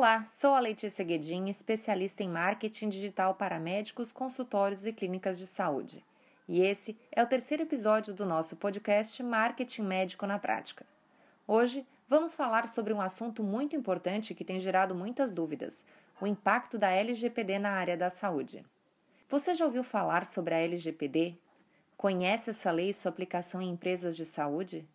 Olá, 0.00 0.24
sou 0.24 0.54
a 0.54 0.60
Letícia 0.60 1.04
Guedin, 1.04 1.50
especialista 1.50 2.22
em 2.22 2.28
marketing 2.30 2.88
digital 2.88 3.34
para 3.34 3.60
médicos, 3.60 4.10
consultórios 4.10 4.86
e 4.86 4.94
clínicas 4.94 5.38
de 5.38 5.46
saúde. 5.46 6.02
E 6.48 6.62
esse 6.62 6.96
é 7.12 7.22
o 7.22 7.26
terceiro 7.26 7.64
episódio 7.64 8.14
do 8.14 8.24
nosso 8.24 8.56
podcast 8.56 9.22
Marketing 9.22 9.82
Médico 9.82 10.26
na 10.26 10.38
Prática. 10.38 10.86
Hoje 11.46 11.86
vamos 12.08 12.32
falar 12.32 12.66
sobre 12.66 12.94
um 12.94 13.00
assunto 13.02 13.42
muito 13.42 13.76
importante 13.76 14.34
que 14.34 14.42
tem 14.42 14.58
gerado 14.58 14.94
muitas 14.94 15.34
dúvidas: 15.34 15.84
o 16.18 16.26
impacto 16.26 16.78
da 16.78 16.90
LGPD 16.90 17.58
na 17.58 17.72
área 17.72 17.94
da 17.94 18.08
saúde. 18.08 18.64
Você 19.28 19.54
já 19.54 19.66
ouviu 19.66 19.84
falar 19.84 20.24
sobre 20.24 20.54
a 20.54 20.60
LGPD? 20.60 21.36
Conhece 21.98 22.48
essa 22.48 22.70
lei 22.70 22.88
e 22.88 22.94
sua 22.94 23.10
aplicação 23.10 23.60
em 23.60 23.68
empresas 23.68 24.16
de 24.16 24.24
saúde? 24.24 24.88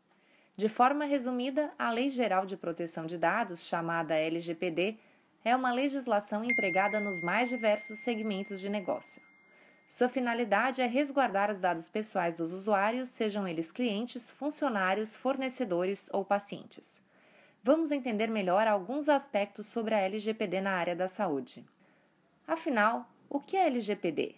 De 0.58 0.70
forma 0.70 1.04
resumida, 1.04 1.74
a 1.78 1.92
Lei 1.92 2.10
Geral 2.10 2.46
de 2.46 2.56
Proteção 2.56 3.06
de 3.06 3.18
Dados, 3.18 3.66
chamada 3.66 4.16
LGPD, 4.16 4.98
é 5.44 5.54
uma 5.54 5.74
legislação 5.74 6.46
empregada 6.46 6.98
nos 6.98 7.22
mais 7.22 7.50
diversos 7.50 8.00
segmentos 8.00 8.62
de 8.62 8.70
negócio. 8.70 9.22
Sua 9.86 10.08
finalidade 10.08 10.82
é 10.82 10.88
resguardar 10.88 11.52
os 11.52 11.60
dados 11.60 11.90
pessoais 11.90 12.38
dos 12.38 12.54
usuários, 12.54 13.10
sejam 13.10 13.46
eles 13.46 13.70
clientes, 13.70 14.30
funcionários, 14.30 15.14
fornecedores 15.14 16.10
ou 16.14 16.24
pacientes. 16.24 17.04
Vamos 17.62 17.92
entender 17.92 18.28
melhor 18.30 18.66
alguns 18.66 19.10
aspectos 19.10 19.68
sobre 19.68 19.94
a 19.94 20.00
LGPD 20.00 20.62
na 20.62 20.72
área 20.72 20.96
da 20.96 21.10
saúde. 21.10 21.66
Afinal, 22.48 23.06
o 23.30 23.42
que 23.42 23.58
é 23.58 23.68
LGPD? 23.68 24.36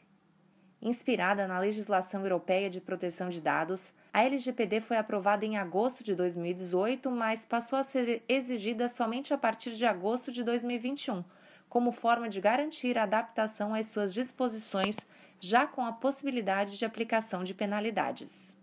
Inspirada 0.82 1.48
na 1.48 1.58
legislação 1.58 2.22
europeia 2.22 2.70
de 2.70 2.80
proteção 2.80 3.30
de 3.30 3.42
dados, 3.42 3.92
a 4.14 4.24
LGPD 4.24 4.80
foi 4.80 4.98
aprovada 4.98 5.44
em 5.44 5.58
agosto 5.58 6.04
de 6.04 6.14
2018, 6.14 7.10
mas 7.10 7.44
passou 7.44 7.80
a 7.80 7.84
ser 7.84 8.24
exigida 8.30 8.88
somente 8.88 9.34
a 9.34 9.38
partir 9.38 9.74
de 9.74 9.86
agosto 9.88 10.32
de 10.32 10.44
2021, 10.44 11.24
como 11.68 11.92
forma 11.92 12.30
de 12.30 12.40
garantir 12.40 12.96
a 12.96 13.04
adaptação 13.04 13.74
às 13.74 13.88
suas 13.88 14.14
disposições, 14.14 14.98
já 15.40 15.66
com 15.66 15.84
a 15.84 15.92
possibilidade 15.92 16.78
de 16.78 16.86
aplicação 16.86 17.44
de 17.44 17.56
penalidades. 17.56 18.56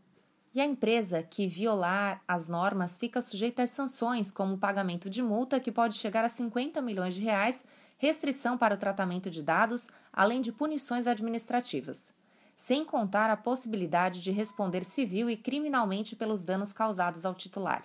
E 0.54 0.60
a 0.60 0.64
empresa 0.64 1.20
que 1.20 1.48
violar 1.48 2.22
as 2.28 2.48
normas 2.48 2.96
fica 2.96 3.20
sujeita 3.20 3.64
às 3.64 3.70
sanções, 3.70 4.30
como 4.30 4.54
o 4.54 4.58
pagamento 4.58 5.10
de 5.10 5.20
multa 5.20 5.58
que 5.58 5.72
pode 5.72 5.96
chegar 5.96 6.24
a 6.24 6.28
50 6.28 6.80
milhões 6.80 7.12
de 7.12 7.20
reais 7.20 7.64
restrição 7.96 8.58
para 8.58 8.74
o 8.74 8.78
tratamento 8.78 9.30
de 9.30 9.42
dados, 9.42 9.88
além 10.12 10.40
de 10.40 10.52
punições 10.52 11.06
administrativas, 11.06 12.14
sem 12.54 12.84
contar 12.84 13.30
a 13.30 13.36
possibilidade 13.36 14.22
de 14.22 14.30
responder 14.30 14.84
civil 14.84 15.28
e 15.30 15.36
criminalmente 15.36 16.14
pelos 16.14 16.44
danos 16.44 16.72
causados 16.72 17.24
ao 17.24 17.34
titular. 17.34 17.84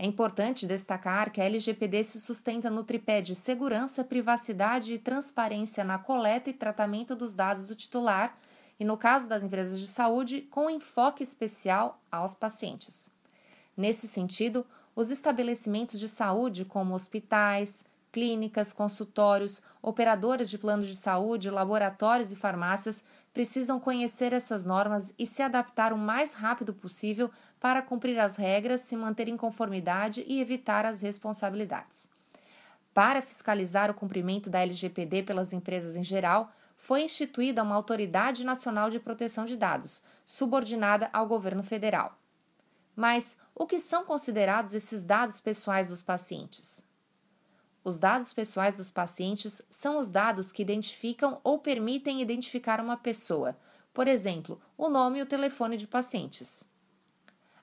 É 0.00 0.06
importante 0.06 0.64
destacar 0.64 1.32
que 1.32 1.40
a 1.40 1.44
LGPD 1.44 2.04
se 2.04 2.20
sustenta 2.20 2.70
no 2.70 2.84
tripé 2.84 3.20
de 3.20 3.34
segurança, 3.34 4.04
privacidade 4.04 4.94
e 4.94 4.98
transparência 4.98 5.82
na 5.82 5.98
coleta 5.98 6.48
e 6.48 6.52
tratamento 6.52 7.16
dos 7.16 7.34
dados 7.34 7.66
do 7.66 7.74
titular, 7.74 8.38
e 8.78 8.84
no 8.84 8.96
caso 8.96 9.28
das 9.28 9.42
empresas 9.42 9.80
de 9.80 9.88
saúde, 9.88 10.42
com 10.42 10.70
enfoque 10.70 11.24
especial 11.24 12.00
aos 12.12 12.32
pacientes. 12.32 13.10
Nesse 13.76 14.06
sentido, 14.06 14.64
os 14.94 15.10
estabelecimentos 15.10 15.98
de 15.98 16.08
saúde, 16.08 16.64
como 16.64 16.94
hospitais, 16.94 17.84
clínicas, 18.10 18.72
consultórios, 18.72 19.62
operadoras 19.82 20.48
de 20.48 20.58
planos 20.58 20.86
de 20.86 20.96
saúde, 20.96 21.50
laboratórios 21.50 22.32
e 22.32 22.36
farmácias 22.36 23.04
precisam 23.32 23.78
conhecer 23.78 24.32
essas 24.32 24.66
normas 24.66 25.14
e 25.18 25.26
se 25.26 25.42
adaptar 25.42 25.92
o 25.92 25.98
mais 25.98 26.32
rápido 26.32 26.74
possível 26.74 27.30
para 27.60 27.82
cumprir 27.82 28.18
as 28.18 28.36
regras, 28.36 28.80
se 28.80 28.96
manter 28.96 29.28
em 29.28 29.36
conformidade 29.36 30.24
e 30.26 30.40
evitar 30.40 30.84
as 30.84 31.00
responsabilidades. 31.00 32.08
Para 32.92 33.22
fiscalizar 33.22 33.90
o 33.90 33.94
cumprimento 33.94 34.50
da 34.50 34.60
LGPD 34.60 35.22
pelas 35.22 35.52
empresas 35.52 35.94
em 35.94 36.02
geral, 36.02 36.52
foi 36.76 37.02
instituída 37.02 37.62
uma 37.62 37.74
Autoridade 37.74 38.44
Nacional 38.44 38.90
de 38.90 38.98
Proteção 38.98 39.44
de 39.44 39.56
Dados, 39.56 40.02
subordinada 40.24 41.10
ao 41.12 41.26
governo 41.26 41.62
federal. 41.62 42.16
Mas 42.96 43.36
o 43.54 43.66
que 43.66 43.78
são 43.78 44.04
considerados 44.04 44.74
esses 44.74 45.04
dados 45.04 45.40
pessoais 45.40 45.88
dos 45.88 46.02
pacientes? 46.02 46.84
Os 47.88 47.98
dados 47.98 48.34
pessoais 48.34 48.76
dos 48.76 48.90
pacientes 48.90 49.62
são 49.70 49.98
os 49.98 50.10
dados 50.10 50.52
que 50.52 50.60
identificam 50.60 51.40
ou 51.42 51.58
permitem 51.58 52.20
identificar 52.20 52.82
uma 52.82 52.98
pessoa, 52.98 53.56
por 53.94 54.06
exemplo, 54.06 54.60
o 54.76 54.90
nome 54.90 55.18
e 55.18 55.22
o 55.22 55.26
telefone 55.26 55.74
de 55.78 55.86
pacientes. 55.86 56.68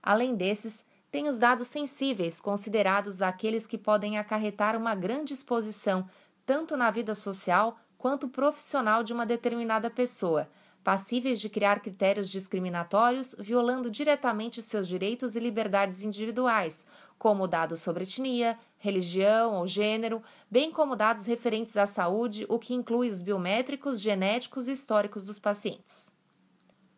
Além 0.02 0.34
desses, 0.34 0.84
tem 1.12 1.28
os 1.30 1.38
dados 1.38 1.68
sensíveis, 1.68 2.42
considerados 2.42 3.22
aqueles 3.22 3.68
que 3.68 3.78
podem 3.78 4.18
acarretar 4.18 4.76
uma 4.76 4.96
grande 4.96 5.32
exposição 5.32 6.10
tanto 6.44 6.76
na 6.76 6.90
vida 6.90 7.14
social 7.14 7.78
quanto 7.96 8.28
profissional 8.28 9.04
de 9.04 9.14
uma 9.14 9.28
determinada 9.28 9.92
pessoa, 9.92 10.50
passíveis 10.86 11.42
de 11.42 11.50
criar 11.50 11.80
critérios 11.80 12.30
discriminatórios, 12.30 13.36
violando 13.40 13.90
diretamente 13.90 14.62
seus 14.62 14.88
direitos 14.88 15.36
e 15.36 15.40
liberdades 15.40 16.04
individuais, 16.04 16.86
como 17.18 17.48
dados 17.48 17.82
sobre 17.82 18.04
etnia, 18.04 18.56
religião 18.78 19.56
ou 19.56 19.68
gênero, 19.68 20.22
bem 20.50 20.72
como 20.72 20.96
dados 20.96 21.26
referentes 21.26 21.76
à 21.76 21.88
saúde, 21.88 22.46
o 22.48 22.60
que 22.60 22.76
inclui 22.76 23.10
os 23.10 23.20
biométricos, 23.20 24.00
genéticos 24.00 24.68
e 24.68 24.74
históricos 24.74 25.26
dos 25.26 25.40
pacientes. 25.40 26.14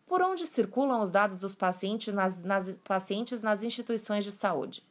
Por 0.05 0.21
onde 0.21 0.45
circulam 0.45 1.01
os 1.01 1.13
dados 1.13 1.39
dos 1.39 1.55
pacientes 1.55 2.13
nas, 2.13 2.43
nas, 2.43 2.69
pacientes 2.79 3.41
nas 3.41 3.63
instituições 3.63 4.25
de 4.25 4.33
saúde? 4.33 4.85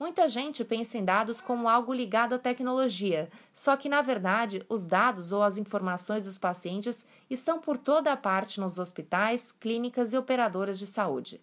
Muita 0.00 0.30
gente 0.30 0.64
pensa 0.64 0.96
em 0.96 1.04
dados 1.04 1.42
como 1.42 1.68
algo 1.68 1.92
ligado 1.92 2.34
à 2.34 2.38
tecnologia, 2.38 3.30
só 3.52 3.76
que, 3.76 3.86
na 3.86 4.00
verdade, 4.00 4.64
os 4.66 4.86
dados 4.86 5.30
ou 5.30 5.42
as 5.42 5.58
informações 5.58 6.24
dos 6.24 6.38
pacientes 6.38 7.04
estão 7.28 7.60
por 7.60 7.76
toda 7.76 8.10
a 8.10 8.16
parte 8.16 8.58
nos 8.58 8.78
hospitais, 8.78 9.52
clínicas 9.52 10.14
e 10.14 10.16
operadoras 10.16 10.78
de 10.78 10.86
saúde. 10.86 11.38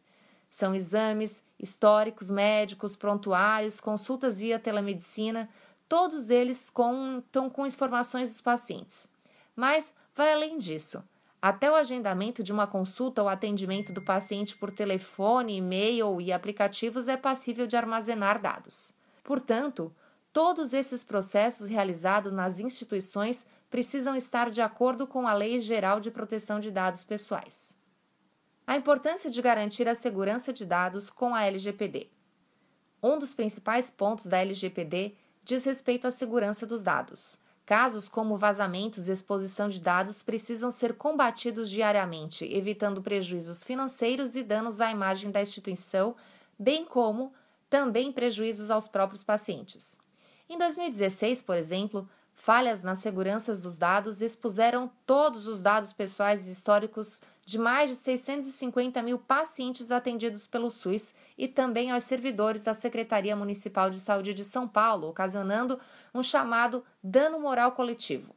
São 0.50 0.74
exames, 0.74 1.46
históricos 1.60 2.32
médicos, 2.32 2.96
prontuários, 2.96 3.80
consultas 3.80 4.40
via 4.40 4.58
telemedicina, 4.58 5.48
todos 5.88 6.32
eles 6.32 6.68
contam 6.72 7.52
com 7.52 7.68
informações 7.68 8.32
dos 8.32 8.42
pacientes. 8.42 9.08
Mas 9.56 9.94
vai 10.16 10.34
além 10.34 10.58
disso. 10.58 11.04
Até 11.42 11.70
o 11.70 11.76
agendamento 11.76 12.42
de 12.42 12.52
uma 12.52 12.66
consulta 12.66 13.22
ou 13.22 13.30
atendimento 13.30 13.94
do 13.94 14.02
paciente 14.02 14.56
por 14.56 14.72
telefone, 14.72 15.58
e-mail 15.58 16.20
e 16.20 16.32
aplicativos 16.32 17.08
é 17.08 17.16
passível 17.16 17.68
de 17.68 17.76
armazenar 17.76 18.42
dados. 18.42 18.92
Portanto, 19.24 19.96
todos 20.34 20.74
esses 20.74 21.04
processos 21.04 21.68
realizados 21.68 22.32
nas 22.32 22.60
instituições 22.60 23.46
precisam 23.70 24.16
estar 24.16 24.50
de 24.50 24.62
acordo 24.62 25.06
com 25.06 25.28
a 25.28 25.34
Lei 25.34 25.60
Geral 25.60 26.00
de 26.00 26.10
Proteção 26.10 26.60
de 26.60 26.72
Dados 26.72 27.04
Pessoais. 27.04 27.76
A 28.66 28.76
importância 28.76 29.30
de 29.30 29.42
garantir 29.42 29.88
a 29.88 29.96
segurança 29.96 30.52
de 30.52 30.66
dados 30.66 31.10
com 31.10 31.36
a 31.36 31.46
LGPD. 31.46 32.10
Um 33.02 33.18
dos 33.18 33.34
principais 33.34 33.92
pontos 33.92 34.26
da 34.26 34.40
LGPD 34.40 35.16
diz 35.44 35.64
respeito 35.66 36.08
à 36.08 36.12
segurança 36.12 36.66
dos 36.66 36.84
dados. 36.84 37.40
Casos 37.68 38.08
como 38.08 38.38
vazamentos 38.38 39.10
e 39.10 39.12
exposição 39.12 39.68
de 39.68 39.82
dados 39.82 40.24
precisam 40.24 40.72
ser 40.72 40.94
combatidos 40.94 41.70
diariamente, 41.70 42.46
evitando 42.46 43.02
prejuízos 43.02 43.62
financeiros 43.62 44.38
e 44.38 44.42
danos 44.42 44.80
à 44.80 44.90
imagem 44.90 45.32
da 45.32 45.42
instituição, 45.42 46.16
bem 46.58 46.86
como 46.86 47.34
também 47.70 48.10
prejuízos 48.10 48.72
aos 48.72 48.88
próprios 48.88 49.22
pacientes. 49.22 50.00
Em 50.48 50.58
2016, 50.58 51.42
por 51.42 51.58
exemplo, 51.58 52.10
falhas 52.48 52.82
nas 52.82 53.00
seguranças 53.00 53.62
dos 53.62 53.78
dados 53.78 54.22
expuseram 54.22 54.90
todos 55.06 55.48
os 55.48 55.62
dados 55.62 55.92
pessoais 55.92 56.48
e 56.48 56.52
históricos 56.54 57.22
de 57.46 57.60
mais 57.60 57.90
de 57.90 57.96
650 57.98 59.04
mil 59.04 59.20
pacientes 59.20 59.92
atendidos 59.92 60.48
pelo 60.48 60.72
SUS 60.72 61.14
e 61.38 61.46
também 61.46 61.92
aos 61.92 62.06
servidores 62.06 62.64
da 62.64 62.74
Secretaria 62.74 63.36
Municipal 63.36 63.90
de 63.90 64.00
Saúde 64.00 64.34
de 64.34 64.46
São 64.46 64.66
Paulo, 64.66 65.10
ocasionando 65.10 65.78
um 66.14 66.24
chamado 66.24 66.86
dano 67.04 67.38
moral 67.38 67.74
coletivo. 67.74 68.34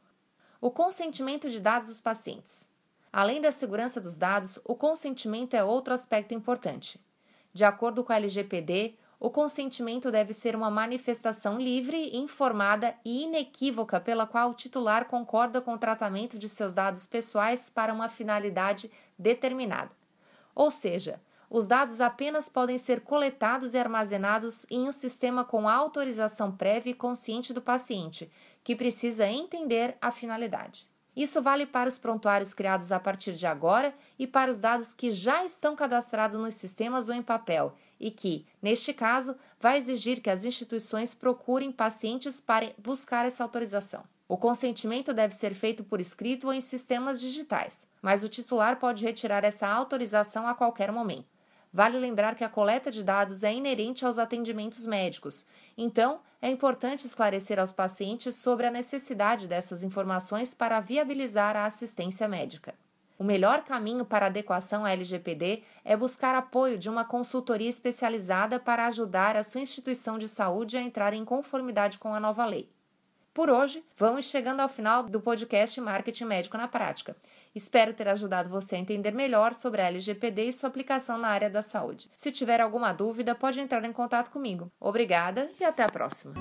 O 0.59 0.69
consentimento 0.69 1.49
de 1.49 1.61
dados 1.61 1.87
dos 1.87 2.01
pacientes. 2.01 2.69
Além 3.13 3.39
da 3.39 3.53
segurança 3.53 4.01
dos 4.01 4.17
dados, 4.17 4.59
o 4.65 4.75
consentimento 4.75 5.53
é 5.53 5.63
outro 5.63 5.93
aspecto 5.93 6.33
importante. 6.33 6.99
De 7.53 7.63
acordo 7.63 8.03
com 8.03 8.11
a 8.11 8.17
LGPD, 8.17 8.93
o 9.21 9.29
consentimento 9.29 10.11
deve 10.11 10.33
ser 10.33 10.55
uma 10.55 10.71
manifestação 10.71 11.59
livre, 11.59 12.17
informada 12.17 12.95
e 13.05 13.21
inequívoca 13.25 13.99
pela 13.99 14.25
qual 14.25 14.49
o 14.49 14.55
titular 14.55 15.05
concorda 15.05 15.61
com 15.61 15.75
o 15.75 15.77
tratamento 15.77 16.39
de 16.39 16.49
seus 16.49 16.73
dados 16.73 17.05
pessoais 17.05 17.69
para 17.69 17.93
uma 17.93 18.09
finalidade 18.09 18.89
determinada. 19.19 19.91
Ou 20.55 20.71
seja, 20.71 21.21
os 21.51 21.67
dados 21.67 22.01
apenas 22.01 22.49
podem 22.49 22.79
ser 22.79 23.01
coletados 23.01 23.75
e 23.75 23.77
armazenados 23.77 24.65
em 24.71 24.87
um 24.87 24.91
sistema 24.91 25.45
com 25.45 25.69
autorização 25.69 26.51
prévia 26.51 26.89
e 26.89 26.95
consciente 26.95 27.53
do 27.53 27.61
paciente, 27.61 28.27
que 28.63 28.75
precisa 28.75 29.27
entender 29.27 29.95
a 30.01 30.09
finalidade. 30.09 30.89
Isso 31.15 31.41
vale 31.41 31.65
para 31.65 31.89
os 31.89 31.99
prontuários 31.99 32.53
criados 32.53 32.91
a 32.91 32.99
partir 32.99 33.33
de 33.33 33.45
agora 33.45 33.93
e 34.17 34.25
para 34.25 34.49
os 34.49 34.61
dados 34.61 34.93
que 34.93 35.11
já 35.11 35.43
estão 35.43 35.75
cadastrados 35.75 36.39
nos 36.39 36.55
sistemas 36.55 37.09
ou 37.09 37.15
em 37.15 37.21
papel 37.21 37.75
e 37.99 38.09
que, 38.09 38.45
neste 38.61 38.93
caso, 38.93 39.35
vai 39.59 39.77
exigir 39.77 40.21
que 40.21 40.29
as 40.29 40.45
instituições 40.45 41.13
procurem 41.13 41.71
pacientes 41.71 42.39
para 42.39 42.73
buscar 42.77 43.25
essa 43.25 43.43
autorização. 43.43 44.03
O 44.27 44.37
consentimento 44.37 45.13
deve 45.13 45.35
ser 45.35 45.53
feito 45.53 45.83
por 45.83 45.99
escrito 45.99 46.47
ou 46.47 46.53
em 46.53 46.61
sistemas 46.61 47.19
digitais, 47.19 47.85
mas 48.01 48.23
o 48.23 48.29
titular 48.29 48.79
pode 48.79 49.03
retirar 49.03 49.43
essa 49.43 49.67
autorização 49.67 50.47
a 50.47 50.55
qualquer 50.55 50.89
momento. 50.91 51.27
Vale 51.73 51.97
lembrar 51.97 52.35
que 52.35 52.43
a 52.43 52.49
coleta 52.49 52.91
de 52.91 53.01
dados 53.01 53.43
é 53.43 53.53
inerente 53.53 54.05
aos 54.05 54.17
atendimentos 54.17 54.85
médicos, 54.85 55.47
então 55.77 56.19
é 56.41 56.51
importante 56.51 57.05
esclarecer 57.05 57.57
aos 57.57 57.71
pacientes 57.71 58.35
sobre 58.35 58.67
a 58.67 58.71
necessidade 58.71 59.47
dessas 59.47 59.81
informações 59.81 60.53
para 60.53 60.81
viabilizar 60.81 61.55
a 61.55 61.65
assistência 61.65 62.27
médica. 62.27 62.75
O 63.17 63.23
melhor 63.23 63.63
caminho 63.63 64.03
para 64.03 64.25
adequação 64.25 64.83
à 64.83 64.91
LGPD 64.91 65.63
é 65.85 65.95
buscar 65.95 66.35
apoio 66.35 66.77
de 66.77 66.89
uma 66.89 67.05
consultoria 67.05 67.69
especializada 67.69 68.59
para 68.59 68.87
ajudar 68.87 69.37
a 69.37 69.43
sua 69.43 69.61
instituição 69.61 70.17
de 70.17 70.27
saúde 70.27 70.75
a 70.75 70.81
entrar 70.81 71.13
em 71.13 71.23
conformidade 71.23 71.99
com 71.99 72.13
a 72.13 72.19
nova 72.19 72.43
lei. 72.45 72.67
Por 73.33 73.49
hoje, 73.49 73.81
vamos 73.95 74.25
chegando 74.25 74.59
ao 74.59 74.67
final 74.67 75.03
do 75.03 75.21
podcast 75.21 75.79
Marketing 75.79 76.25
Médico 76.25 76.57
na 76.57 76.67
Prática. 76.67 77.15
Espero 77.55 77.93
ter 77.93 78.07
ajudado 78.09 78.49
você 78.49 78.75
a 78.75 78.79
entender 78.79 79.11
melhor 79.11 79.53
sobre 79.53 79.81
a 79.81 79.85
LGPD 79.87 80.49
e 80.49 80.53
sua 80.53 80.67
aplicação 80.67 81.17
na 81.17 81.29
área 81.29 81.49
da 81.49 81.61
saúde. 81.61 82.11
Se 82.17 82.29
tiver 82.29 82.59
alguma 82.59 82.91
dúvida, 82.91 83.33
pode 83.33 83.61
entrar 83.61 83.85
em 83.85 83.93
contato 83.93 84.31
comigo. 84.31 84.69
Obrigada 84.77 85.49
e 85.59 85.63
até 85.63 85.83
a 85.83 85.89
próxima! 85.89 86.33